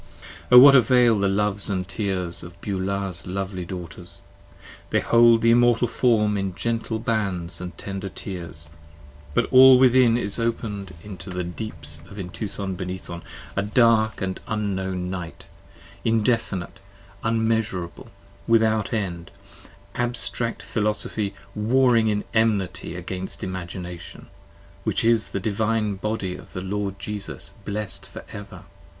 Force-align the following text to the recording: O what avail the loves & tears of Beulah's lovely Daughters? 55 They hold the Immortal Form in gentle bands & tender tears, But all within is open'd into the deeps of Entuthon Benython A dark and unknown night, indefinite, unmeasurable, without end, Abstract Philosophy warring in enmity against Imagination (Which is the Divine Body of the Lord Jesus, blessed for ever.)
O 0.51 0.57
what 0.57 0.73
avail 0.73 1.19
the 1.19 1.27
loves 1.27 1.69
& 1.81 1.87
tears 1.87 2.41
of 2.41 2.59
Beulah's 2.59 3.27
lovely 3.27 3.65
Daughters? 3.65 4.21
55 4.89 4.89
They 4.89 4.99
hold 4.99 5.41
the 5.43 5.51
Immortal 5.51 5.87
Form 5.87 6.37
in 6.39 6.55
gentle 6.55 6.97
bands 6.97 7.61
& 7.71 7.77
tender 7.77 8.09
tears, 8.09 8.67
But 9.35 9.45
all 9.51 9.77
within 9.77 10.17
is 10.17 10.39
open'd 10.39 10.95
into 11.03 11.29
the 11.29 11.43
deeps 11.43 12.01
of 12.09 12.17
Entuthon 12.17 12.75
Benython 12.75 13.21
A 13.55 13.61
dark 13.61 14.21
and 14.23 14.39
unknown 14.47 15.11
night, 15.11 15.45
indefinite, 16.03 16.79
unmeasurable, 17.23 18.07
without 18.47 18.91
end, 18.93 19.29
Abstract 19.93 20.63
Philosophy 20.63 21.35
warring 21.53 22.07
in 22.07 22.23
enmity 22.33 22.95
against 22.95 23.43
Imagination 23.43 24.29
(Which 24.83 25.05
is 25.05 25.29
the 25.29 25.39
Divine 25.39 25.93
Body 25.93 26.35
of 26.35 26.53
the 26.53 26.61
Lord 26.61 26.97
Jesus, 26.97 27.53
blessed 27.65 28.07
for 28.07 28.25
ever.) 28.31 28.63